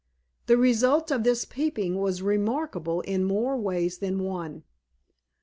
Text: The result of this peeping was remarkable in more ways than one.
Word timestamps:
The 0.47 0.57
result 0.57 1.11
of 1.11 1.23
this 1.23 1.45
peeping 1.45 1.99
was 1.99 2.23
remarkable 2.23 3.01
in 3.01 3.23
more 3.23 3.55
ways 3.55 3.99
than 3.99 4.23
one. 4.23 4.63